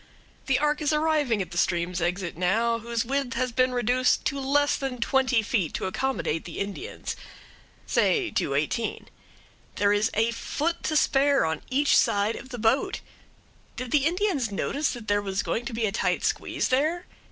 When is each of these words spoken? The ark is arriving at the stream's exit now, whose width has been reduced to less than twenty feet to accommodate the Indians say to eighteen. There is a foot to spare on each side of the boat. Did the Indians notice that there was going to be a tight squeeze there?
The 0.47 0.57
ark 0.57 0.81
is 0.81 0.91
arriving 0.91 1.43
at 1.43 1.51
the 1.51 1.59
stream's 1.59 2.01
exit 2.01 2.35
now, 2.35 2.79
whose 2.79 3.05
width 3.05 3.35
has 3.35 3.51
been 3.51 3.71
reduced 3.71 4.25
to 4.25 4.39
less 4.39 4.75
than 4.75 4.97
twenty 4.97 5.43
feet 5.43 5.75
to 5.75 5.85
accommodate 5.85 6.45
the 6.45 6.57
Indians 6.57 7.15
say 7.85 8.31
to 8.31 8.55
eighteen. 8.55 9.09
There 9.75 9.93
is 9.93 10.09
a 10.15 10.31
foot 10.31 10.81
to 10.85 10.95
spare 10.97 11.45
on 11.45 11.61
each 11.69 11.95
side 11.95 12.35
of 12.35 12.49
the 12.49 12.57
boat. 12.57 13.01
Did 13.75 13.91
the 13.91 14.07
Indians 14.07 14.51
notice 14.51 14.89
that 14.93 15.07
there 15.07 15.21
was 15.21 15.43
going 15.43 15.65
to 15.65 15.73
be 15.73 15.85
a 15.85 15.91
tight 15.91 16.23
squeeze 16.25 16.69
there? 16.69 17.05